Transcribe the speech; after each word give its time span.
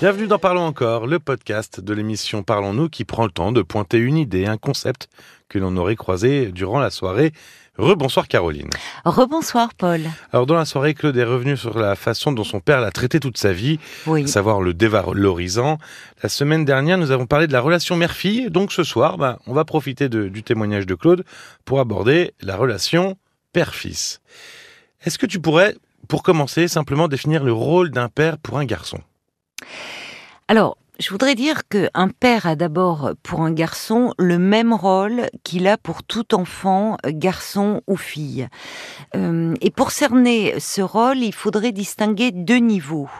Bienvenue 0.00 0.26
dans 0.26 0.38
Parlons 0.38 0.66
encore, 0.66 1.06
le 1.06 1.18
podcast 1.18 1.80
de 1.80 1.94
l'émission 1.94 2.42
Parlons-nous 2.42 2.88
qui 2.90 3.04
prend 3.04 3.24
le 3.24 3.30
temps 3.30 3.50
de 3.50 3.62
pointer 3.62 3.96
une 3.98 4.18
idée, 4.18 4.44
un 4.44 4.58
concept 4.58 5.08
que 5.48 5.58
l'on 5.58 5.74
aurait 5.78 5.96
croisé 5.96 6.52
durant 6.52 6.78
la 6.78 6.90
soirée. 6.90 7.32
Rebonsoir 7.78 8.26
Caroline. 8.28 8.68
Rebonsoir 9.04 9.74
Paul. 9.74 10.00
Alors 10.32 10.46
dans 10.46 10.54
la 10.54 10.64
soirée, 10.64 10.94
Claude 10.94 11.16
est 11.16 11.24
revenu 11.24 11.56
sur 11.58 11.78
la 11.78 11.94
façon 11.94 12.32
dont 12.32 12.44
son 12.44 12.60
père 12.60 12.80
l'a 12.80 12.90
traité 12.90 13.20
toute 13.20 13.36
sa 13.38 13.52
vie, 13.52 13.78
Oui. 14.06 14.24
à 14.24 14.26
savoir 14.26 14.60
le 14.62 14.72
dévalorisant. 14.74 15.78
La 16.22 16.28
semaine 16.30 16.64
dernière, 16.64 16.96
nous 16.98 17.10
avons 17.10 17.26
parlé 17.26 17.46
de 17.46 17.52
la 17.52 17.60
relation 17.60 17.96
mère-fille, 17.96 18.50
donc 18.50 18.72
ce 18.72 18.82
soir, 18.82 19.18
ben, 19.18 19.38
on 19.46 19.52
va 19.52 19.64
profiter 19.66 20.08
de- 20.08 20.28
du 20.28 20.42
témoignage 20.42 20.86
de 20.86 20.94
Claude 20.94 21.24
pour 21.66 21.80
aborder 21.80 22.32
la 22.40 22.56
relation 22.56 23.16
père-fils. 23.52 24.20
Est-ce 25.04 25.18
que 25.18 25.26
tu 25.26 25.38
pourrais, 25.40 25.74
pour 26.08 26.22
commencer, 26.22 26.68
simplement 26.68 27.08
définir 27.08 27.44
le 27.44 27.52
rôle 27.52 27.90
d'un 27.90 28.08
père 28.08 28.38
pour 28.38 28.58
un 28.58 28.64
garçon? 28.64 29.00
Alors, 30.48 30.76
je 30.98 31.10
voudrais 31.10 31.34
dire 31.34 31.68
qu'un 31.68 32.08
père 32.08 32.46
a 32.46 32.56
d'abord 32.56 33.10
pour 33.22 33.42
un 33.42 33.52
garçon 33.52 34.14
le 34.18 34.38
même 34.38 34.72
rôle 34.72 35.28
qu'il 35.44 35.66
a 35.66 35.76
pour 35.76 36.02
tout 36.02 36.34
enfant, 36.34 36.96
garçon 37.06 37.82
ou 37.86 37.96
fille. 37.96 38.48
Euh, 39.14 39.54
et 39.60 39.70
pour 39.70 39.90
cerner 39.90 40.58
ce 40.58 40.80
rôle, 40.80 41.18
il 41.18 41.34
faudrait 41.34 41.72
distinguer 41.72 42.30
deux 42.32 42.58
niveaux. 42.58 43.10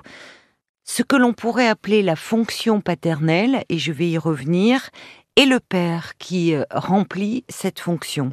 Ce 0.85 1.03
que 1.03 1.17
l'on 1.17 1.35
pourrait 1.35 1.69
appeler 1.69 2.03
la 2.03 2.17
fonction 2.17 2.81
paternelle, 2.81 3.65
et 3.69 3.79
je 3.79 3.93
vais 3.93 4.09
y 4.09 4.19
revenir, 4.19 4.89
et 5.37 5.45
le 5.45 5.61
père 5.61 6.17
qui 6.17 6.55
euh, 6.55 6.65
remplit 6.71 7.45
cette 7.49 7.81
fonction. 7.81 8.33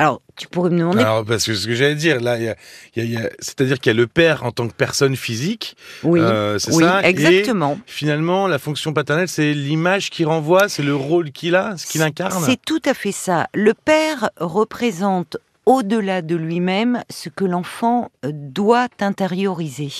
Alors, 0.00 0.22
tu 0.36 0.46
pourrais 0.46 0.70
me 0.70 0.78
demander... 0.78 1.00
Alors, 1.00 1.24
parce 1.24 1.44
que 1.44 1.54
ce 1.54 1.66
que 1.66 1.74
j'allais 1.74 1.96
dire, 1.96 2.20
là, 2.20 2.36
il 2.38 2.44
y 2.44 2.48
a- 2.48 2.56
il 2.94 3.02
y 3.02 3.02
a- 3.02 3.04
il 3.04 3.12
y 3.14 3.16
a- 3.26 3.30
c'est-à-dire 3.40 3.80
qu'il 3.80 3.90
y 3.90 3.96
a 3.96 3.98
le 3.98 4.06
père 4.06 4.44
en 4.44 4.52
tant 4.52 4.68
que 4.68 4.72
personne 4.72 5.16
physique, 5.16 5.76
oui, 6.04 6.20
euh, 6.20 6.56
c'est 6.60 6.72
oui, 6.72 6.84
ça, 6.84 7.02
et 7.02 7.06
exactement. 7.08 7.80
finalement, 7.84 8.46
la 8.46 8.60
fonction 8.60 8.92
paternelle, 8.92 9.26
c'est 9.28 9.52
l'image 9.54 10.10
qu'il 10.10 10.26
renvoie, 10.28 10.68
c'est 10.68 10.84
le 10.84 10.94
rôle 10.94 11.32
qu'il 11.32 11.56
a, 11.56 11.76
ce 11.76 11.86
qu'il 11.86 12.00
incarne. 12.02 12.44
C'est 12.44 12.60
tout 12.64 12.80
à 12.84 12.94
fait 12.94 13.10
ça. 13.10 13.48
Le 13.54 13.74
père 13.74 14.30
représente 14.36 15.36
au-delà 15.66 16.22
de 16.22 16.36
lui-même 16.36 17.02
ce 17.10 17.28
que 17.28 17.44
l'enfant 17.44 18.10
euh, 18.24 18.30
doit 18.32 18.86
intérioriser. 19.00 19.90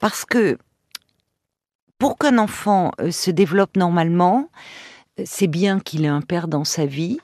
Parce 0.00 0.24
que 0.24 0.58
pour 1.98 2.18
qu'un 2.18 2.38
enfant 2.38 2.90
euh, 3.00 3.12
se 3.12 3.30
développe 3.30 3.76
normalement, 3.76 4.50
c'est 5.24 5.46
bien 5.46 5.78
qu'il 5.78 6.04
ait 6.04 6.08
un 6.08 6.20
père 6.22 6.48
dans 6.48 6.64
sa 6.64 6.86
vie, 6.86 7.18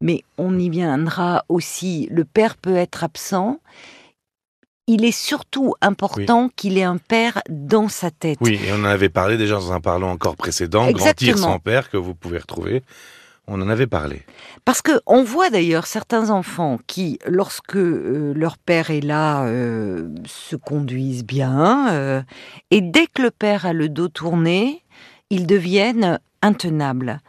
mais 0.00 0.22
on 0.38 0.58
y 0.58 0.68
viendra 0.70 1.44
aussi, 1.48 2.08
le 2.10 2.24
père 2.24 2.56
peut 2.56 2.76
être 2.76 3.04
absent. 3.04 3.60
Il 4.86 5.04
est 5.04 5.12
surtout 5.12 5.74
important 5.80 6.50
qu'il 6.54 6.76
ait 6.76 6.82
un 6.82 6.98
père 6.98 7.40
dans 7.48 7.88
sa 7.88 8.10
tête. 8.10 8.38
Oui, 8.42 8.60
et 8.66 8.72
on 8.72 8.80
en 8.80 8.84
avait 8.84 9.08
parlé 9.08 9.38
déjà 9.38 9.54
dans 9.54 9.72
un 9.72 9.80
parlant 9.80 10.10
encore 10.10 10.36
précédent, 10.36 10.82
Grandir 10.90 11.06
Exactement. 11.06 11.52
sans 11.52 11.58
père, 11.58 11.88
que 11.88 11.96
vous 11.96 12.14
pouvez 12.14 12.38
retrouver. 12.38 12.82
On 13.46 13.60
en 13.60 13.68
avait 13.68 13.86
parlé. 13.86 14.22
Parce 14.64 14.80
que 14.80 14.92
on 15.06 15.22
voit 15.22 15.50
d'ailleurs 15.50 15.86
certains 15.86 16.30
enfants 16.30 16.78
qui, 16.86 17.18
lorsque 17.26 17.76
euh, 17.76 18.32
leur 18.34 18.56
père 18.56 18.90
est 18.90 19.02
là, 19.02 19.44
euh, 19.44 20.08
se 20.24 20.56
conduisent 20.56 21.24
bien, 21.24 21.92
euh, 21.92 22.22
et 22.70 22.80
dès 22.80 23.06
que 23.06 23.20
le 23.20 23.30
père 23.30 23.66
a 23.66 23.74
le 23.74 23.90
dos 23.90 24.08
tourné, 24.08 24.82
ils 25.28 25.46
deviennent 25.46 26.18
intenables. 26.40 27.20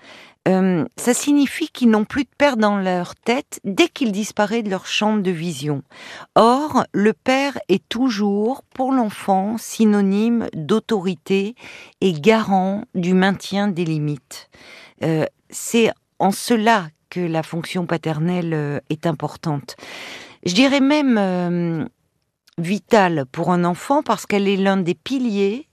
Euh, 0.48 0.86
ça 0.96 1.14
signifie 1.14 1.70
qu'ils 1.70 1.90
n'ont 1.90 2.06
plus 2.06 2.24
de 2.24 2.30
père 2.38 2.58
dans 2.58 2.78
leur 2.78 3.16
tête 3.16 3.60
dès 3.64 3.88
qu'il 3.88 4.12
disparaît 4.12 4.62
de 4.62 4.70
leur 4.70 4.86
champ 4.86 5.18
de 5.18 5.32
vision. 5.32 5.82
Or, 6.36 6.86
le 6.94 7.14
père 7.14 7.58
est 7.68 7.88
toujours, 7.90 8.62
pour 8.76 8.92
l'enfant, 8.92 9.58
synonyme 9.58 10.48
d'autorité 10.54 11.56
et 12.02 12.14
garant 12.14 12.84
du 12.94 13.14
maintien 13.14 13.68
des 13.68 13.86
limites. 13.86 14.50
Euh, 15.04 15.26
C'est 15.50 15.92
en 16.20 16.32
cela 16.32 16.88
que 17.10 17.20
la 17.20 17.44
fonction 17.44 17.86
paternelle 17.86 18.54
euh, 18.54 18.80
est 18.90 19.08
importante. 19.08 19.76
Je 20.46 20.54
dirais 20.54 20.80
même 20.80 21.18
euh, 21.18 21.86
vitale 22.58 23.26
pour 23.32 23.52
un 23.52 23.64
enfant 23.64 24.04
parce 24.04 24.26
qu'elle 24.26 24.48
est 24.48 24.58
l'un 24.58 24.78
des 24.78 24.96
piliers 24.96 25.68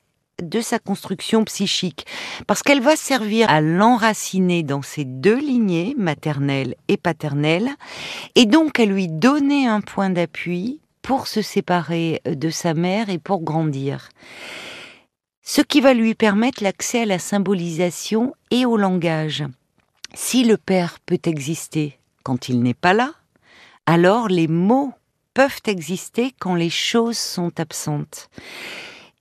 de 0.48 0.60
sa 0.60 0.78
construction 0.78 1.44
psychique, 1.44 2.06
parce 2.46 2.62
qu'elle 2.62 2.80
va 2.80 2.96
servir 2.96 3.48
à 3.48 3.60
l'enraciner 3.60 4.62
dans 4.62 4.82
ses 4.82 5.04
deux 5.04 5.38
lignées, 5.38 5.94
maternelle 5.96 6.74
et 6.88 6.96
paternelle, 6.96 7.70
et 8.34 8.46
donc 8.46 8.78
à 8.80 8.84
lui 8.84 9.08
donner 9.08 9.66
un 9.66 9.80
point 9.80 10.10
d'appui 10.10 10.80
pour 11.02 11.26
se 11.26 11.42
séparer 11.42 12.20
de 12.24 12.50
sa 12.50 12.74
mère 12.74 13.10
et 13.10 13.18
pour 13.18 13.42
grandir. 13.42 14.08
Ce 15.42 15.60
qui 15.60 15.80
va 15.80 15.94
lui 15.94 16.14
permettre 16.14 16.62
l'accès 16.62 17.02
à 17.02 17.06
la 17.06 17.18
symbolisation 17.18 18.34
et 18.50 18.64
au 18.64 18.76
langage. 18.76 19.44
Si 20.14 20.44
le 20.44 20.56
père 20.56 20.98
peut 21.04 21.18
exister 21.24 21.98
quand 22.22 22.48
il 22.48 22.62
n'est 22.62 22.74
pas 22.74 22.92
là, 22.92 23.12
alors 23.86 24.28
les 24.28 24.46
mots 24.46 24.92
peuvent 25.34 25.60
exister 25.66 26.32
quand 26.38 26.54
les 26.54 26.70
choses 26.70 27.18
sont 27.18 27.58
absentes. 27.58 28.28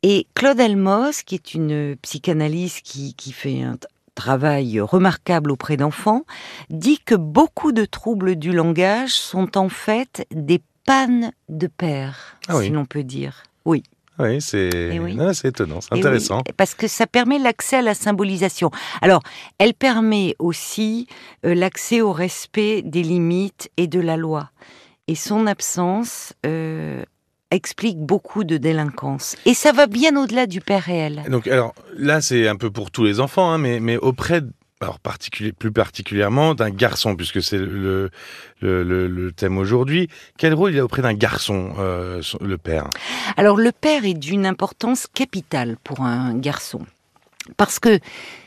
Et 0.03 0.27
Claude 0.33 0.59
Elmos, 0.59 1.21
qui 1.25 1.35
est 1.35 1.53
une 1.53 1.95
psychanalyste 2.01 2.81
qui, 2.83 3.13
qui 3.13 3.31
fait 3.31 3.61
un 3.61 3.77
travail 4.15 4.79
remarquable 4.79 5.51
auprès 5.51 5.77
d'enfants, 5.77 6.23
dit 6.69 6.99
que 6.99 7.15
beaucoup 7.15 7.71
de 7.71 7.85
troubles 7.85 8.35
du 8.35 8.51
langage 8.51 9.11
sont 9.13 9.57
en 9.57 9.69
fait 9.69 10.25
des 10.31 10.61
pannes 10.85 11.31
de 11.49 11.67
père, 11.67 12.37
Ah 12.47 12.57
oui. 12.57 12.65
si 12.65 12.69
l'on 12.71 12.85
peut 12.85 13.03
dire. 13.03 13.43
Oui. 13.65 13.83
Oui, 14.19 14.41
c'est 14.41 14.69
Eh 14.73 14.99
oui. 14.99 15.17
Ah, 15.19 15.33
c'est 15.33 15.47
étonnant, 15.49 15.81
c'est 15.81 15.89
Eh 15.91 15.95
oui, 15.95 15.99
intéressant. 16.01 16.41
parce 16.57 16.73
que 16.75 16.87
ça 16.87 17.07
permet 17.07 17.39
l'accès 17.39 17.77
à 17.77 17.81
la 17.81 17.93
symbolisation. 17.93 18.69
Alors, 19.01 19.21
elle 19.59 19.73
permet 19.73 20.35
aussi 20.39 21.07
euh, 21.45 21.53
l'accès 21.55 22.01
au 22.01 22.11
respect 22.11 22.81
des 22.81 23.03
limites 23.03 23.69
et 23.77 23.87
de 23.87 23.99
la 23.99 24.17
loi. 24.17 24.49
Et 25.07 25.15
son 25.15 25.47
absence 25.47 26.33
euh, 26.45 27.03
explique 27.51 27.99
beaucoup 27.99 28.43
de 28.43 28.57
délinquance. 28.57 29.35
Et 29.45 29.53
ça 29.53 29.71
va 29.71 29.85
bien 29.87 30.15
au-delà 30.15 30.47
du 30.47 30.61
père 30.61 30.83
réel. 30.83 31.23
Donc, 31.29 31.47
alors 31.47 31.73
là, 31.97 32.21
c'est 32.21 32.47
un 32.47 32.55
peu 32.55 32.71
pour 32.71 32.91
tous 32.91 33.03
les 33.03 33.19
enfants, 33.19 33.51
hein, 33.51 33.57
mais, 33.57 33.79
mais 33.79 33.97
auprès, 33.97 34.41
de- 34.41 34.51
alors 34.79 34.99
particulier, 34.99 35.51
plus 35.51 35.71
particulièrement 35.71 36.55
d'un 36.55 36.69
garçon, 36.71 37.15
puisque 37.15 37.43
c'est 37.43 37.59
le, 37.59 38.09
le, 38.61 38.83
le- 38.83 39.07
le 39.07 39.31
thème 39.31 39.57
aujourd'hui. 39.57 40.07
Quel 40.37 40.53
rôle 40.53 40.71
il 40.73 40.79
a 40.79 40.85
auprès 40.85 41.01
d'un 41.01 41.13
garçon, 41.13 41.73
euh, 41.77 42.21
le 42.41 42.57
père? 42.57 42.89
Alors, 43.37 43.57
le 43.57 43.71
père 43.71 44.05
est 44.05 44.15
d'une 44.15 44.45
importance 44.45 45.05
capitale 45.13 45.77
pour 45.83 46.01
un 46.01 46.33
garçon. 46.33 46.79
Parce 47.57 47.79
que 47.79 47.99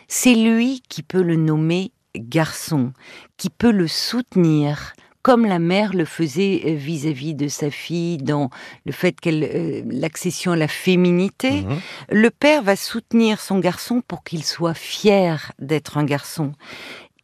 c'est 0.09 0.34
lui 0.34 0.82
qui 0.88 1.03
peut 1.03 1.22
le 1.22 1.36
nommer 1.36 1.92
garçon, 2.16 2.92
qui 3.36 3.50
peut 3.50 3.72
le 3.72 3.88
soutenir, 3.88 4.92
comme 5.24 5.46
la 5.46 5.58
mère 5.58 5.94
le 5.94 6.04
faisait 6.04 6.60
euh, 6.66 6.74
vis-à-vis 6.74 7.34
de 7.34 7.48
sa 7.48 7.70
fille 7.70 8.18
dans 8.18 8.50
le 8.84 8.92
fait 8.92 9.18
qu'elle 9.18 9.42
euh, 9.42 9.82
l'accession 9.86 10.52
à 10.52 10.56
la 10.56 10.68
féminité. 10.68 11.62
Mhm. 11.62 11.80
Le 12.10 12.30
père 12.30 12.62
va 12.62 12.76
soutenir 12.76 13.40
son 13.40 13.58
garçon 13.58 14.02
pour 14.06 14.22
qu'il 14.22 14.44
soit 14.44 14.74
fier 14.74 15.50
d'être 15.58 15.96
un 15.96 16.04
garçon 16.04 16.52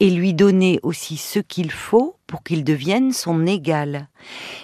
et 0.01 0.09
lui 0.09 0.33
donner 0.33 0.81
aussi 0.83 1.19
ce 1.19 1.41
qu'il 1.41 1.71
faut 1.71 2.17
pour 2.27 2.43
qu'il 2.43 2.65
devienne 2.65 3.13
son 3.13 3.47
égal. 3.47 4.09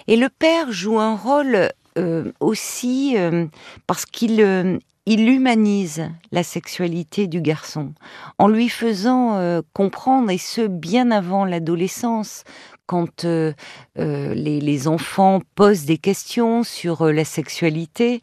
Et 0.07 0.15
le 0.15 0.29
père 0.29 0.71
joue 0.71 0.99
un 0.99 1.15
rôle 1.15 1.69
euh, 1.97 2.31
aussi 2.39 3.15
euh, 3.17 3.45
parce 3.85 4.05
qu'il 4.05 4.41
euh, 4.41 4.77
il 5.07 5.29
humanise 5.29 6.09
la 6.33 6.43
sexualité 6.43 7.27
du 7.27 7.39
garçon 7.41 7.93
en 8.39 8.49
lui 8.49 8.67
faisant 8.67 9.35
euh, 9.35 9.61
comprendre, 9.73 10.29
et 10.29 10.37
ce 10.37 10.67
bien 10.67 11.11
avant 11.11 11.45
l'adolescence, 11.45 12.43
quand 12.87 13.23
euh, 13.23 13.53
euh, 13.99 14.33
les, 14.33 14.87
enfants 14.89 15.39
posent 15.55 15.85
des 15.85 15.97
questions 15.97 16.63
sur 16.63 17.05
la 17.05 17.23
sexualité, 17.23 18.21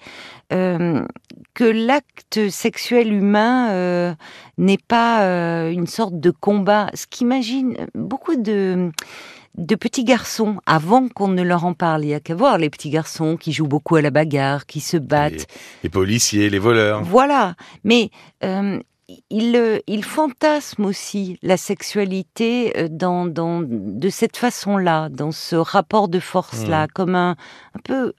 que 0.51 1.65
l'acte 1.65 2.49
sexuel 2.49 3.13
humain 3.13 4.15
n'est 4.57 4.79
pas 4.79 5.25
une 5.71 5.89
sorte 5.89 6.21
de 6.21 6.31
combat. 6.31 6.91
Ce 6.95 7.07
qu'imagine 7.09 7.89
beaucoup 7.95 8.37
de 8.37 8.93
de 9.57 9.75
petits 9.77 10.05
garçons, 10.05 10.57
avant 10.67 11.09
qu'on 11.09 11.29
ne 11.29 11.43
leur 11.43 11.65
en 11.65 11.75
parle, 11.75 12.05
il 12.05 12.09
y 12.09 12.15
a 12.15 12.21
qu'à 12.21 12.35
voir 12.35 12.59
les 12.59 12.71
petits 12.71 12.91
garçons 12.91 13.37
qui 13.37 13.53
jouent 13.53 13.69
beaucoup 13.69 13.97
à 13.97 14.03
la 14.03 14.11
bagarre, 14.11 14.67
qui 14.67 14.81
se 14.81 14.97
battent, 14.97 15.47
Les 15.83 15.91
policiers, 15.91 16.51
les 16.51 16.59
voleurs. 16.59 17.03
voilà, 17.05 17.55
mais 17.85 18.11
euh, 18.43 18.81
il, 19.31 19.55
euh, 19.55 19.79
il 19.87 20.05
fantasme 20.05 20.85
aussi 20.85 21.39
la 21.43 21.57
sexualité 21.57 22.73
euh, 22.77 22.89
dans, 22.91 23.27
dans, 23.27 23.63
de 23.63 24.09
cette 24.09 24.37
façon-là, 24.37 25.09
dans 25.09 25.31
ce 25.31 25.57
rapport 25.57 26.09
de 26.09 26.19
force-là, 26.21 26.87
comme 26.93 27.15
un, 27.15 27.37
un 27.75 27.81
peu 27.85 28.13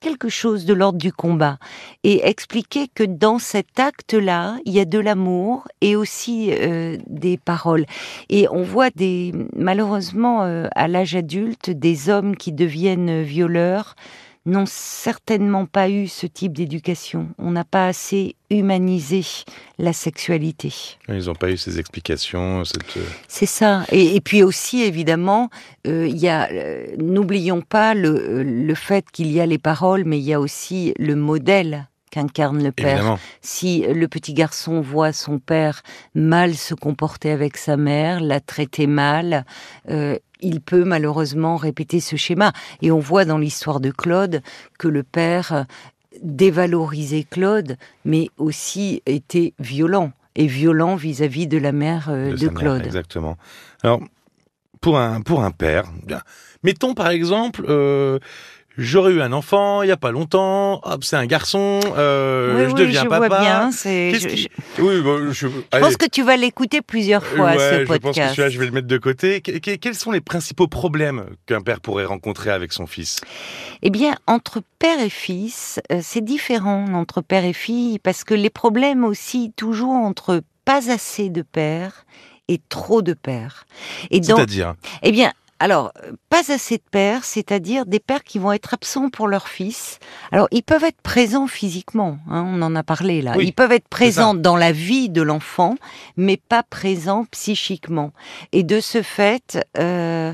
quelque 0.00 0.28
chose 0.28 0.64
de 0.64 0.74
l'ordre 0.74 0.98
du 0.98 1.12
combat. 1.12 1.58
Et 2.02 2.26
expliquer 2.26 2.88
que 2.88 3.04
dans 3.04 3.38
cet 3.38 3.78
acte-là, 3.78 4.56
il 4.64 4.72
y 4.72 4.80
a 4.80 4.84
de 4.84 4.98
l'amour 4.98 5.68
et 5.80 5.94
aussi 5.96 6.50
euh, 6.52 6.96
des 7.06 7.36
paroles. 7.36 7.86
Et 8.28 8.48
on 8.48 8.62
voit 8.62 8.90
des, 8.90 9.32
malheureusement, 9.54 10.42
euh, 10.42 10.66
à 10.74 10.88
l'âge 10.88 11.14
adulte, 11.14 11.70
des 11.70 12.08
hommes 12.08 12.36
qui 12.36 12.52
deviennent 12.52 13.22
violeurs 13.22 13.94
n'ont 14.46 14.66
certainement 14.66 15.66
pas 15.66 15.90
eu 15.90 16.08
ce 16.08 16.26
type 16.26 16.52
d'éducation. 16.52 17.28
On 17.38 17.50
n'a 17.50 17.64
pas 17.64 17.86
assez 17.86 18.36
humanisé 18.50 19.22
la 19.78 19.92
sexualité. 19.92 20.72
Ils 21.08 21.26
n'ont 21.26 21.34
pas 21.34 21.50
eu 21.50 21.56
ces 21.56 21.78
explications. 21.78 22.64
Cette... 22.64 22.96
Euh, 22.96 23.04
C'est 23.28 23.46
ça. 23.46 23.84
Et, 23.92 24.16
et, 24.16 24.20
puis 24.20 24.42
aussi, 24.42 24.82
évidemment, 24.82 25.50
euh, 25.86 26.08
il 26.08 26.16
y 26.16 26.28
a, 26.28 26.50
euh, 26.50 26.86
n'oublions 26.98 27.60
pas 27.60 27.94
le, 27.94 28.42
le 28.42 28.74
fait 28.74 29.04
qu'il 29.12 29.30
y 29.30 29.40
a 29.40 29.46
les 29.46 29.58
paroles, 29.58 30.04
mais 30.04 30.18
il 30.18 30.24
y 30.24 30.32
a 30.32 30.40
aussi 30.40 30.94
le 30.98 31.16
modèle 31.16 31.89
qu'incarne 32.10 32.62
le 32.62 32.72
père. 32.72 32.98
Évidemment. 32.98 33.18
Si 33.40 33.80
le 33.82 34.08
petit 34.08 34.34
garçon 34.34 34.80
voit 34.80 35.12
son 35.12 35.38
père 35.38 35.82
mal 36.14 36.54
se 36.54 36.74
comporter 36.74 37.30
avec 37.30 37.56
sa 37.56 37.76
mère, 37.76 38.20
la 38.20 38.40
traiter 38.40 38.86
mal, 38.86 39.44
euh, 39.88 40.16
il 40.40 40.60
peut 40.60 40.84
malheureusement 40.84 41.56
répéter 41.56 42.00
ce 42.00 42.16
schéma. 42.16 42.52
Et 42.82 42.90
on 42.90 42.98
voit 42.98 43.24
dans 43.24 43.38
l'histoire 43.38 43.80
de 43.80 43.90
Claude 43.90 44.42
que 44.78 44.88
le 44.88 45.02
père 45.02 45.66
dévalorisait 46.22 47.24
Claude, 47.28 47.76
mais 48.04 48.28
aussi 48.36 49.02
était 49.06 49.54
violent. 49.58 50.12
Et 50.36 50.46
violent 50.46 50.96
vis-à-vis 50.96 51.46
de 51.46 51.58
la 51.58 51.72
mère 51.72 52.08
euh, 52.08 52.34
de, 52.34 52.46
mère, 52.46 52.54
Claude. 52.54 52.86
exactement. 52.86 53.36
Alors, 53.82 54.00
pour 54.80 54.98
un, 54.98 55.20
pour 55.20 55.42
un 55.42 55.50
père, 55.50 55.84
bien, 56.06 56.20
mettons 56.62 56.94
par 56.94 57.10
exemple, 57.10 57.64
euh, 57.68 58.18
j'aurais 58.80 59.12
eu 59.12 59.20
un 59.22 59.32
enfant 59.32 59.82
il 59.82 59.88
y 59.88 59.92
a 59.92 59.96
pas 59.96 60.10
longtemps, 60.10 60.80
hop, 60.82 61.04
c'est 61.04 61.16
un 61.16 61.26
garçon, 61.26 61.80
euh, 61.96 62.56
oui, 62.56 62.70
je 62.70 62.74
oui, 62.74 62.80
deviens 62.80 63.02
je 63.04 63.08
papa. 63.08 63.28
vois 63.28 63.40
bien. 63.40 63.70
c'est- 63.70 64.10
Qu'est-ce 64.12 64.22
je- 64.24 64.28
qui- 64.34 64.48
je- 64.76 64.82
Oui, 64.82 64.94
je, 65.32 65.32
Je 65.32 65.46
allez, 65.70 65.84
pense 65.84 65.96
que 65.96 66.06
tu 66.06 66.22
vas 66.22 66.36
l'écouter 66.36 66.80
plusieurs 66.82 67.24
fois, 67.24 67.50
ouais, 67.52 67.58
ce 67.58 67.74
je 67.80 67.84
pense 67.84 67.96
que 67.98 68.02
podcast. 68.02 68.50
je 68.50 68.58
vais 68.58 68.66
le 68.66 68.72
mettre 68.72 68.86
de 68.88 68.98
côté. 68.98 69.40
Que- 69.42 69.58
que- 69.58 69.76
quels 69.76 69.94
sont 69.94 70.10
les 70.12 70.20
principaux 70.20 70.66
problèmes 70.68 71.26
qu'un 71.46 71.60
père 71.60 71.80
pourrait 71.80 72.04
rencontrer 72.06 72.50
avec 72.50 72.72
son 72.72 72.86
fils? 72.86 73.20
Eh 73.82 73.90
bien, 73.90 74.14
entre 74.26 74.62
père 74.78 75.00
et 75.00 75.10
fils, 75.10 75.80
euh, 75.92 76.00
c'est 76.02 76.24
différent 76.24 76.86
entre 76.94 77.20
père 77.20 77.44
et 77.44 77.52
fille 77.52 77.98
parce 77.98 78.24
que 78.24 78.34
les 78.34 78.50
problèmes 78.50 79.04
aussi 79.04 79.52
toujours 79.56 79.92
entre 79.92 80.42
pas 80.64 80.90
assez 80.90 81.28
de 81.30 81.42
père 81.42 82.04
et 82.48 82.60
trop 82.68 83.00
de 83.00 83.12
père. 83.14 83.64
Et 84.10 84.18
donc, 84.20 84.36
C'est-à-dire? 84.38 84.74
Eh 85.02 85.12
bien, 85.12 85.32
alors, 85.60 85.92
pas 86.30 86.50
assez 86.52 86.78
de 86.78 86.82
pères, 86.90 87.22
c'est-à-dire 87.24 87.86
des 87.86 88.00
pères 88.00 88.24
qui 88.24 88.38
vont 88.38 88.50
être 88.52 88.74
absents 88.74 89.10
pour 89.10 89.28
leur 89.28 89.46
fils. 89.46 89.98
Alors, 90.32 90.48
ils 90.50 90.62
peuvent 90.62 90.84
être 90.84 91.00
présents 91.02 91.46
physiquement, 91.46 92.18
hein, 92.28 92.44
on 92.48 92.60
en 92.62 92.74
a 92.74 92.82
parlé 92.82 93.20
là. 93.22 93.34
Oui, 93.36 93.46
ils 93.48 93.52
peuvent 93.52 93.70
être 93.72 93.88
présents 93.88 94.34
dans 94.34 94.56
la 94.56 94.72
vie 94.72 95.08
de 95.10 95.22
l'enfant, 95.22 95.76
mais 96.16 96.36
pas 96.36 96.62
présents 96.62 97.26
psychiquement. 97.30 98.12
Et 98.52 98.62
de 98.62 98.80
ce 98.80 99.02
fait, 99.02 99.58
euh, 99.78 100.32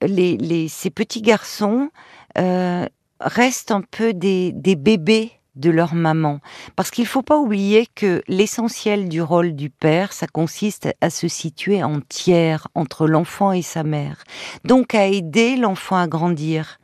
les, 0.00 0.36
les- 0.36 0.68
ces 0.68 0.90
petits 0.90 1.22
garçons 1.22 1.90
euh, 2.38 2.86
restent 3.20 3.72
un 3.72 3.82
peu 3.82 4.12
des, 4.14 4.52
des 4.52 4.76
bébés 4.76 5.32
de 5.58 5.70
leur 5.70 5.94
maman. 5.94 6.40
Parce 6.76 6.90
qu'il 6.90 7.06
faut 7.06 7.22
pas 7.22 7.38
oublier 7.38 7.86
que 7.94 8.22
l'essentiel 8.28 9.08
du 9.08 9.20
rôle 9.20 9.54
du 9.54 9.70
père, 9.70 10.12
ça 10.12 10.26
consiste 10.26 10.88
à 11.00 11.10
se 11.10 11.28
situer 11.28 11.82
en 11.82 12.00
tiers 12.00 12.68
entre 12.74 13.06
l'enfant 13.06 13.52
et 13.52 13.62
sa 13.62 13.82
mère. 13.82 14.24
Donc 14.64 14.94
à 14.94 15.06
aider 15.06 15.56
l'enfant 15.56 15.96
à 15.96 16.06
grandir. 16.06 16.78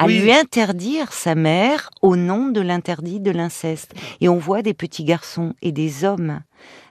À 0.00 0.06
Oui. 0.06 0.20
lui 0.20 0.32
interdire 0.32 1.12
sa 1.12 1.34
mère 1.34 1.90
au 2.02 2.14
nom 2.14 2.48
de 2.48 2.60
l'interdit 2.60 3.18
de 3.18 3.32
l'inceste. 3.32 3.94
Et 4.20 4.28
on 4.28 4.38
voit 4.38 4.62
des 4.62 4.74
petits 4.74 5.04
garçons 5.04 5.54
et 5.60 5.72
des 5.72 6.04
hommes 6.04 6.40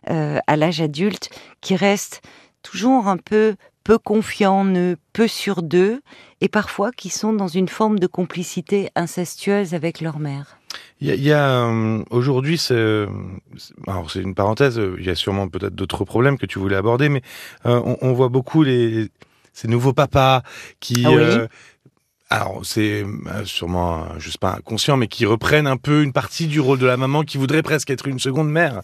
euh, 0.10 0.40
à 0.46 0.58
l'âge 0.58 0.82
adulte 0.82 1.30
qui 1.62 1.76
restent 1.78 2.22
toujours 2.64 3.08
un 3.08 3.18
peu 3.18 3.56
peu 3.88 3.98
confiants 3.98 4.60
en 4.60 4.76
eux, 4.76 4.98
peu 5.14 5.30
sûrs 5.30 5.64
d'eux, 5.64 6.02
et 6.42 6.50
parfois 6.50 6.92
qui 6.92 7.08
sont 7.08 7.32
dans 7.32 7.48
une 7.48 7.70
forme 7.70 8.00
de 8.00 8.08
complicité 8.08 8.90
incestueuse 8.98 9.74
avec 9.74 10.02
leur 10.02 10.20
mère. 10.20 10.57
Il 11.00 11.08
y 11.24 11.32
a, 11.32 11.46
a, 11.46 11.70
euh, 11.70 12.04
aujourd'hui, 12.10 12.58
c'est, 12.58 13.06
c'est- 13.58 13.74
alors 13.88 14.10
c'est 14.10 14.22
une 14.22 14.34
parenthèse. 14.36 14.80
euh, 14.80 14.96
Il 15.00 15.06
y 15.06 15.10
a 15.10 15.16
sûrement 15.16 15.48
peut-être 15.48 15.76
d'autres 15.76 16.06
problèmes 16.06 16.38
que 16.38 16.46
tu 16.46 16.58
voulais 16.60 16.76
aborder, 16.76 17.10
mais 17.10 17.22
euh, 17.66 17.80
on, 17.86 17.98
on 18.02 18.14
voit 18.14 18.30
beaucoup 18.30 18.64
les 18.64 19.10
ces 19.54 19.68
nouveaux 19.68 19.94
papas 19.94 20.44
qui, 20.80 21.04
Ah 21.06 21.10
oui? 21.12 21.18
euh, 21.18 21.48
alors 22.30 22.62
c'est 22.64 23.04
euh, 23.04 23.46
sûrement, 23.46 24.04
euh, 24.04 24.08
je 24.20 24.30
sais 24.30 24.38
pas, 24.40 24.56
inconscient, 24.58 24.98
mais 24.98 25.08
qui 25.08 25.26
reprennent 25.26 25.66
un 25.68 25.78
peu 25.78 26.04
une 26.04 26.14
partie 26.14 26.48
du 26.48 26.60
rôle 26.60 26.78
de 26.78 26.86
la 26.86 26.98
maman, 26.98 27.24
qui 27.24 27.38
voudrait 27.38 27.64
presque 27.64 27.90
être 27.90 28.08
une 28.08 28.20
seconde 28.20 28.52
mère, 28.52 28.82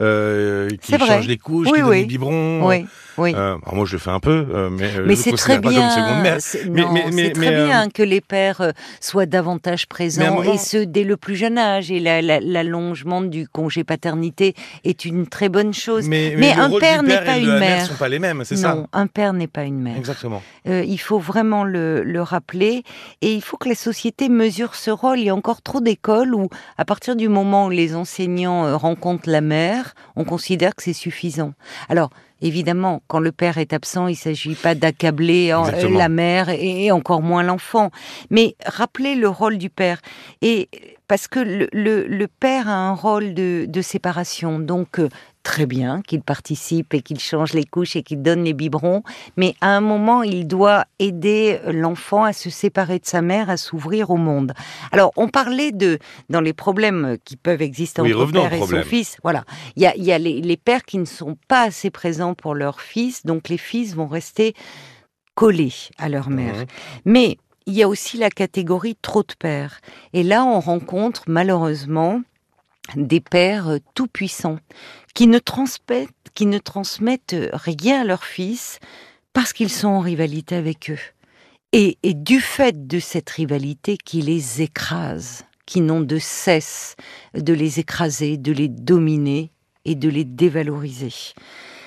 euh, 0.00 0.68
qui 0.80 0.92
change 0.98 1.26
les 1.26 1.38
couches, 1.38 1.68
Oui, 1.68 1.78
qui 1.78 1.82
donne 1.82 1.90
oui. 1.90 1.98
les 2.00 2.06
biberons. 2.06 2.68
Oui, 2.68 2.86
oui. 3.18 3.32
Euh, 3.34 3.56
alors 3.62 3.74
moi, 3.74 3.84
je 3.86 3.92
le 3.92 3.98
fais 3.98 4.10
un 4.10 4.20
peu, 4.20 4.46
euh, 4.52 4.70
mais 4.70 5.16
c'est 5.16 5.32
très 5.32 5.60
pas 5.60 5.68
bien. 5.70 5.80
comme 5.88 5.90
seconde 6.04 6.22
mère. 6.22 6.36
c'est- 6.40 6.64
non, 6.66 6.94
très 7.34 7.64
bien 7.64 7.88
que 7.88 8.02
les 8.02 8.20
pères 8.20 8.60
euh, 8.60 8.72
soient 9.00 9.26
davantage 9.26 9.86
présents 9.86 10.34
moment- 10.36 10.52
et 10.52 10.58
ce 10.58 10.78
dès 10.78 11.04
le 11.04 11.16
plus 11.16 11.36
jeune 11.36 11.58
âge. 11.58 11.90
Et 11.90 12.00
la- 12.00 12.22
la- 12.22 12.40
l'allongement 12.40 13.20
du 13.22 13.46
congé 13.48 13.84
paternité 13.84 14.54
est 14.84 15.04
une 15.04 15.26
très 15.26 15.48
bonne 15.48 15.74
chose. 15.74 16.08
Mais, 16.08 16.34
un 16.52 16.70
père 16.78 17.02
n'est 17.02 17.24
pas 17.24 17.38
et 17.38 17.42
une 17.42 17.46
mère 17.50 17.60
mère. 17.60 17.86
sont 17.86 17.94
pas 17.94 18.08
les 18.08 18.18
mêmes, 18.18 18.42
c'est 18.44 18.54
non, 18.56 18.60
ça 18.60 18.86
un 18.92 19.06
père 19.06 19.32
n'est 19.32 19.46
pas 19.46 19.64
une 19.64 19.78
mère. 19.80 19.96
Exactement. 19.96 20.42
Euh, 20.68 20.82
il 20.86 20.98
faut 20.98 21.18
vraiment 21.18 21.64
le, 21.64 22.02
le 22.02 22.22
rappeler 22.22 22.82
et 23.20 23.32
il 23.34 23.42
faut 23.42 23.56
que 23.56 23.68
la 23.68 23.74
société 23.74 24.28
mesure 24.28 24.74
ce 24.74 24.90
rôle. 24.90 25.18
Il 25.18 25.24
y 25.24 25.30
a 25.30 25.34
encore 25.34 25.62
trop 25.62 25.80
d'écoles 25.80 26.34
où, 26.34 26.48
à 26.78 26.84
partir 26.84 27.16
du 27.16 27.28
moment 27.28 27.66
où 27.66 27.70
les 27.70 27.94
enseignants 27.94 28.76
rencontrent 28.78 29.28
la 29.28 29.40
mère, 29.40 29.94
on 30.16 30.24
considère 30.24 30.74
que 30.74 30.82
c'est 30.82 30.92
suffisant. 30.92 31.52
Alors, 31.88 32.10
évidemment, 32.42 33.02
quand 33.06 33.20
le 33.20 33.32
père 33.32 33.56
est 33.58 33.72
absent, 33.72 34.06
il 34.08 34.12
ne 34.12 34.16
s'agit 34.16 34.54
pas 34.54 34.74
d'accabler 34.74 35.50
euh, 35.52 35.88
la 35.98 36.08
mère 36.08 36.48
et 36.50 36.90
encore 36.92 37.22
moins 37.22 37.42
l'enfant. 37.42 37.90
Mais 38.30 38.56
rappeler 38.66 39.14
le 39.14 39.28
rôle 39.28 39.56
du 39.58 39.70
père. 39.70 40.00
Et 40.42 40.68
parce 41.08 41.28
que 41.28 41.40
le, 41.40 41.68
le- 41.72 42.06
le 42.06 42.26
père 42.28 42.68
a 42.68 42.74
un 42.74 42.94
rôle 42.94 43.34
de, 43.34 43.66
de 43.68 43.82
séparation. 43.82 44.58
Donc, 44.58 44.98
euh, 44.98 45.08
très 45.42 45.66
bien 45.66 46.02
qu'il 46.02 46.22
participe 46.22 46.94
et 46.94 47.02
qu'il 47.02 47.20
change 47.20 47.52
les 47.52 47.64
couches 47.64 47.96
et 47.96 48.02
qu'il 48.02 48.22
donne 48.22 48.44
les 48.44 48.52
biberons 48.52 49.02
mais 49.36 49.54
à 49.60 49.68
un 49.68 49.80
moment, 49.80 50.22
il 50.22 50.46
doit 50.46 50.84
aider 50.98 51.60
l'enfant 51.66 52.24
à 52.24 52.32
se 52.32 52.50
séparer 52.50 52.98
de 52.98 53.06
sa 53.06 53.22
mère, 53.22 53.50
à 53.50 53.56
s'ouvrir 53.56 54.10
au 54.10 54.16
monde. 54.16 54.52
Alors, 54.90 55.12
on 55.16 55.28
parlait 55.28 55.72
de 55.72 55.98
dans 56.28 56.40
les 56.40 56.52
problèmes 56.52 57.16
qui 57.24 57.36
peuvent 57.36 57.62
exister 57.62 58.02
Oui, 58.02 58.14
entre 58.14 58.32
père 58.32 58.52
et 58.52 58.60
son 58.60 58.82
fils. 58.82 59.16
Voilà, 59.22 59.44
il 59.76 59.82
y 59.82 59.86
a, 59.86 59.96
il 59.96 60.04
y 60.04 60.12
a 60.12 60.18
les, 60.18 60.40
les 60.40 60.56
pères 60.56 60.84
qui 60.84 60.98
ne 60.98 61.04
sont 61.04 61.36
pas 61.48 61.62
assez 61.62 61.90
présents 61.90 62.34
pour 62.34 62.54
leur 62.54 62.80
fils, 62.80 63.24
donc 63.24 63.48
les 63.48 63.58
fils 63.58 63.94
vont 63.94 64.06
rester 64.06 64.54
collés 65.34 65.72
à 65.98 66.08
leur 66.08 66.30
mère. 66.30 66.56
Mhm. 66.56 66.66
Mais 67.04 67.38
il 67.66 67.74
y 67.74 67.82
a 67.82 67.88
aussi 67.88 68.18
la 68.18 68.30
catégorie 68.30 68.96
trop 69.00 69.22
de 69.22 69.34
pères. 69.38 69.80
Et 70.12 70.22
là, 70.22 70.44
on 70.44 70.60
rencontre 70.60 71.22
malheureusement 71.26 72.20
des 72.96 73.20
pères 73.20 73.68
euh, 73.68 73.78
tout 73.94 74.06
puissants 74.06 74.58
qui 75.14 75.26
ne 75.26 75.38
transmettent, 75.38 76.10
transmettent 76.64 77.36
rien 77.52 78.02
à 78.02 78.04
leurs 78.04 78.24
fils 78.24 78.78
parce 79.32 79.52
qu'ils 79.52 79.70
sont 79.70 79.88
en 79.88 80.00
rivalité 80.00 80.56
avec 80.56 80.90
eux. 80.90 80.98
Et, 81.74 81.96
du 82.04 82.40
fait 82.40 82.86
de 82.86 82.98
cette 82.98 83.30
rivalité 83.30 83.96
qui 83.96 84.20
les 84.20 84.60
écrase, 84.60 85.44
qui 85.64 85.80
n'ont 85.80 86.02
de 86.02 86.18
cesse 86.18 86.96
de 87.34 87.54
les 87.54 87.80
écraser, 87.80 88.36
de 88.36 88.52
les 88.52 88.68
dominer 88.68 89.50
et 89.86 89.94
de 89.94 90.10
les 90.10 90.26
dévaloriser. 90.26 91.12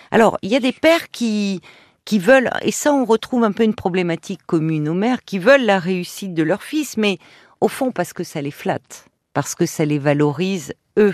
Alors, 0.10 0.40
il 0.42 0.50
y 0.50 0.56
a 0.56 0.60
des 0.60 0.72
pères 0.72 1.12
qui, 1.12 1.62
qui 2.04 2.18
veulent, 2.18 2.50
et 2.64 2.72
ça 2.72 2.92
on 2.94 3.06
retrouve 3.06 3.44
un 3.44 3.52
peu 3.52 3.64
une 3.64 3.75
problématique 3.75 4.44
commune 4.48 4.90
aux 4.90 4.96
mères, 4.96 5.24
qui 5.24 5.38
veulent 5.38 5.66
la 5.66 5.78
réussite 5.78 6.34
de 6.34 6.42
leur 6.42 6.64
fils, 6.64 6.98
mais 6.98 7.20
au 7.62 7.68
fond 7.68 7.92
parce 7.92 8.12
que 8.12 8.24
ça 8.24 8.42
les 8.42 8.52
flatte, 8.52 9.06
parce 9.34 9.54
que 9.54 9.68
ça 9.68 9.86
les 9.86 10.00
valorise 10.00 10.74
eux, 10.98 11.14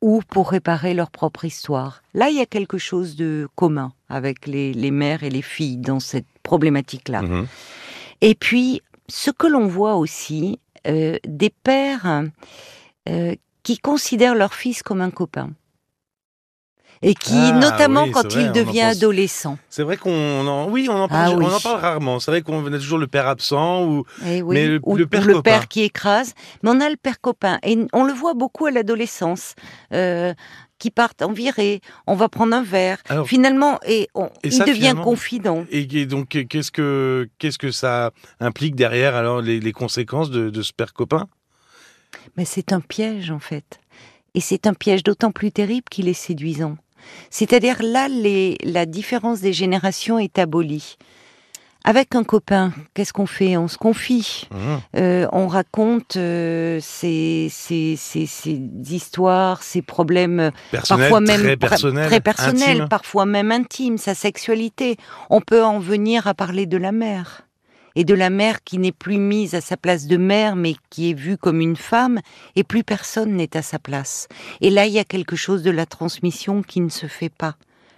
ou 0.00 0.22
pour 0.28 0.50
réparer 0.50 0.94
leur 0.94 1.10
propre 1.10 1.44
histoire. 1.44 2.02
Là, 2.14 2.28
il 2.28 2.36
y 2.36 2.40
a 2.40 2.46
quelque 2.46 2.78
chose 2.78 3.16
de 3.16 3.48
commun 3.54 3.92
avec 4.08 4.46
les, 4.46 4.72
les 4.72 4.90
mères 4.90 5.22
et 5.22 5.30
les 5.30 5.42
filles 5.42 5.78
dans 5.78 6.00
cette 6.00 6.26
problématique-là. 6.42 7.22
Mhm. 7.22 7.46
Et 8.20 8.34
puis, 8.34 8.82
ce 9.08 9.30
que 9.30 9.46
l'on 9.46 9.66
voit 9.66 9.96
aussi, 9.96 10.58
euh, 10.86 11.16
des 11.26 11.50
pères 11.50 12.24
euh, 13.08 13.34
qui 13.62 13.78
considèrent 13.78 14.34
leur 14.34 14.54
fils 14.54 14.82
comme 14.82 15.00
un 15.00 15.10
copain. 15.10 15.50
Et 17.02 17.14
qui, 17.14 17.34
Ah, 17.36 17.52
notamment 17.52 18.04
oui, 18.04 18.10
quand 18.10 18.32
vrai, 18.32 18.42
il 18.44 18.52
devient 18.52 18.80
pense- 18.88 18.96
adolescent. 18.96 19.58
C'est 19.68 19.82
vrai 19.82 19.96
qu'on 19.96 20.46
en, 20.46 20.68
oui, 20.70 20.88
on 20.90 20.94
en 20.94 21.04
Ah 21.04 21.08
parle, 21.08 21.38
oui. 21.38 21.46
on 21.48 21.54
en 21.54 21.60
parle 21.60 21.80
rarement. 21.80 22.20
C'est 22.20 22.30
vrai 22.30 22.42
qu'on 22.42 22.64
a 22.66 22.78
toujours 22.78 22.98
le 22.98 23.06
père 23.06 23.26
absent 23.26 23.84
ou 23.84 24.04
Eh 24.26 24.40
oui, 24.42 24.54
Mais 24.54 24.66
le- 24.66 24.80
ou, 24.82 24.96
le 24.96 25.06
père 25.06 25.22
ou 25.24 25.26
le 25.28 25.42
père 25.42 25.68
qui 25.68 25.82
écrase. 25.82 26.32
Mais 26.62 26.70
on 26.70 26.80
a 26.80 26.88
le 26.88 26.96
père 26.96 27.20
copain. 27.20 27.58
Et 27.62 27.78
on 27.92 28.04
le 28.04 28.12
voit 28.12 28.34
beaucoup 28.34 28.66
à 28.66 28.70
l'adolescence. 28.70 29.54
euh, 29.92 30.32
qui 30.78 30.90
partent 30.90 31.22
en 31.22 31.32
virée, 31.32 31.80
on 32.06 32.14
va 32.16 32.28
prendre 32.28 32.54
un 32.54 32.62
verre. 32.62 32.98
Alors- 33.08 33.26
finalement, 33.26 33.80
et 33.86 34.08
on, 34.14 34.26
Et 34.42 34.48
il 34.48 34.58
devient 34.58 34.94
confident. 35.02 35.64
et, 35.70 35.88
et 36.00 36.04
donc 36.04 36.28
qu'est-ce 36.50 36.70
que 36.70 37.30
qu'est-ce 37.38 37.56
que 37.56 37.70
ça 37.70 38.10
implique 38.40 38.74
derrière 38.76 39.14
alors 39.16 39.40
les, 39.40 39.58
les 39.58 39.72
conséquences 39.72 40.30
de, 40.30 40.50
de 40.50 40.60
ce 40.62 40.74
père 40.74 40.92
copain? 40.92 41.28
Mais 42.36 42.44
c'est 42.44 42.72
un 42.74 42.80
piège, 42.80 43.30
en 43.30 43.38
fait. 43.38 43.80
Et 44.34 44.40
c'est 44.40 44.66
un 44.66 44.74
piège 44.74 45.02
d'autant 45.02 45.30
plus 45.32 45.50
terrible 45.50 45.86
qu'il 45.90 46.08
est 46.08 46.12
séduisant. 46.12 46.76
C'est-à-dire 47.30 47.76
là, 47.82 48.08
les- 48.08 48.56
la 48.64 48.86
différence 48.86 49.40
des 49.40 49.52
générations 49.52 50.18
est 50.18 50.38
abolie. 50.38 50.96
Avec 51.88 52.16
un 52.16 52.24
copain, 52.24 52.72
qu'est-ce 52.94 53.12
qu'on 53.12 53.26
fait? 53.26 53.56
On 53.56 53.68
se 53.68 53.78
confie. 53.78 54.48
Mmh. 54.50 54.56
Euh, 54.96 55.28
on 55.30 55.46
raconte 55.46 56.16
euh, 56.16 56.80
ses, 56.82 57.46
ses- 57.48 57.94
ses- 57.96 58.26
ses 58.26 58.60
histoires, 58.90 59.62
ses 59.62 59.82
problèmes 59.82 60.50
Personnel, 60.72 61.02
parfois 61.10 61.20
même 61.20 61.40
très 61.42 61.56
très- 61.56 61.56
personnel, 61.56 62.06
très 62.08 62.20
personnels, 62.20 62.88
parfois 62.88 63.24
même 63.24 63.52
intimes, 63.52 63.98
sa 63.98 64.16
sexualité. 64.16 64.96
On 65.30 65.40
peut 65.40 65.62
en 65.62 65.78
venir 65.78 66.26
à 66.26 66.34
parler 66.34 66.66
de 66.66 66.76
la 66.76 66.90
mère. 66.90 67.42
Et 67.96 68.04
de 68.04 68.14
la 68.14 68.30
mère 68.30 68.62
qui 68.62 68.78
n'est 68.78 68.92
plus 68.92 69.18
mise 69.18 69.54
à 69.54 69.60
sa 69.60 69.76
place 69.76 70.06
de 70.06 70.16
mère, 70.16 70.54
mais 70.54 70.76
qui 70.90 71.10
est 71.10 71.14
vue 71.14 71.36
comme 71.36 71.60
une 71.60 71.76
femme, 71.76 72.20
et 72.54 72.62
plus 72.62 72.84
personne 72.84 73.32
n'est 73.32 73.56
à 73.56 73.62
sa 73.62 73.80
place. 73.80 74.28
Et 74.60 74.70
là, 74.70 74.86
il 74.86 74.92
y 74.92 75.00
a 75.00 75.04
quelque 75.04 75.34
chose 75.34 75.64
de 75.64 75.70
la 75.72 75.86
transmission 75.86 76.62
qui 76.62 76.80
ne 76.80 76.90
se 76.90 77.06
fait 77.06 77.30
pas. 77.30 77.56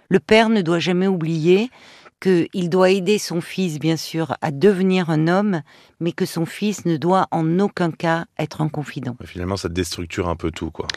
Le 0.09 0.19
père 0.19 0.49
ne 0.49 0.61
doit 0.61 0.79
jamais 0.79 1.05
oublier 1.05 1.69
qu'il 2.21 2.69
doit 2.69 2.89
aider 2.89 3.17
son 3.17 3.39
fils, 3.41 3.79
bien 3.79 3.95
sûr, 3.95 4.35
à 4.41 4.51
devenir 4.51 5.09
un 5.09 5.27
homme, 5.27 5.61
mais 5.99 6.11
que 6.11 6.25
son 6.25 6.45
fils 6.45 6.85
ne 6.85 6.97
doit 6.97 7.27
en 7.31 7.59
aucun 7.59 7.91
cas 7.91 8.25
être 8.37 8.61
un 8.61 8.69
confident. 8.69 9.15
Finalement, 9.23 9.57
ça 9.57 9.69
déstructure 9.69 10.27
un 10.27 10.35
peu 10.35 10.51
tout, 10.51 10.71
quoi. 10.71 10.87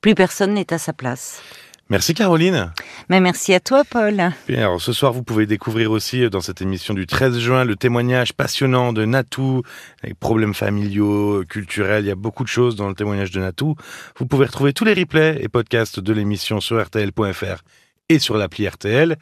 Plus 0.00 0.14
personne 0.14 0.54
n'est 0.54 0.72
à 0.72 0.78
sa 0.78 0.92
place. 0.92 1.42
Merci 1.90 2.12
Caroline. 2.12 2.70
Mais 3.08 3.20
merci 3.20 3.54
à 3.54 3.60
toi, 3.60 3.82
Paul. 3.84 4.32
Bien, 4.46 4.60
alors 4.60 4.80
ce 4.80 4.92
soir, 4.92 5.12
vous 5.12 5.22
pouvez 5.22 5.46
découvrir 5.46 5.90
aussi 5.90 6.24
euh, 6.24 6.30
dans 6.30 6.42
cette 6.42 6.60
émission 6.60 6.92
du 6.92 7.06
13 7.06 7.38
juin 7.38 7.64
le 7.64 7.76
témoignage 7.76 8.34
passionnant 8.34 8.92
de 8.92 9.06
Natou, 9.06 9.62
les 10.02 10.12
problèmes 10.14 10.54
familiaux, 10.54 11.44
culturels, 11.48 12.04
il 12.04 12.08
y 12.08 12.12
a 12.12 12.16
beaucoup 12.16 12.44
de 12.44 12.48
choses 12.48 12.76
dans 12.76 12.88
le 12.88 12.94
témoignage 12.94 13.30
de 13.30 13.40
Natou. 13.40 13.74
Vous 14.18 14.26
pouvez 14.26 14.46
retrouver 14.46 14.72
tous 14.74 14.84
les 14.84 14.94
replays 14.94 15.38
et 15.40 15.48
podcasts 15.48 16.00
de 16.00 16.12
l'émission 16.12 16.60
sur 16.60 16.78
rtl.fr 16.82 17.62
et 18.10 18.18
sur 18.18 18.36
l'appli 18.36 18.68
RTL. 18.68 19.16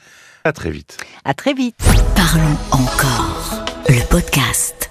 À 0.44 0.52
très 0.52 0.70
vite. 0.70 0.99
À 1.25 1.35
très 1.35 1.54
vite. 1.54 1.76
Parlons 2.14 2.56
encore. 2.73 3.64
Le 3.88 4.08
podcast. 4.08 4.90